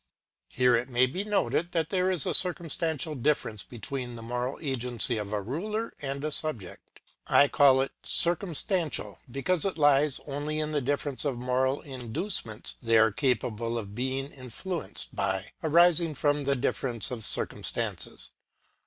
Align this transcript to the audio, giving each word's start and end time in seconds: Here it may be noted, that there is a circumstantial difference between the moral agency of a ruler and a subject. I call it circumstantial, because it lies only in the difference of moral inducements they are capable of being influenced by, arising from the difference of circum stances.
Here 0.47 0.75
it 0.75 0.89
may 0.89 1.05
be 1.05 1.23
noted, 1.23 1.73
that 1.73 1.89
there 1.91 2.09
is 2.09 2.25
a 2.25 2.33
circumstantial 2.33 3.13
difference 3.13 3.61
between 3.61 4.15
the 4.15 4.23
moral 4.23 4.57
agency 4.59 5.17
of 5.19 5.31
a 5.31 5.43
ruler 5.43 5.93
and 6.01 6.23
a 6.25 6.31
subject. 6.31 7.01
I 7.27 7.47
call 7.47 7.81
it 7.81 7.91
circumstantial, 8.01 9.19
because 9.29 9.63
it 9.63 9.77
lies 9.77 10.19
only 10.25 10.57
in 10.57 10.71
the 10.71 10.81
difference 10.81 11.23
of 11.23 11.37
moral 11.37 11.81
inducements 11.81 12.77
they 12.81 12.97
are 12.97 13.11
capable 13.11 13.77
of 13.77 13.93
being 13.93 14.31
influenced 14.31 15.15
by, 15.15 15.51
arising 15.63 16.15
from 16.15 16.45
the 16.45 16.55
difference 16.55 17.11
of 17.11 17.23
circum 17.23 17.63
stances. 17.63 18.31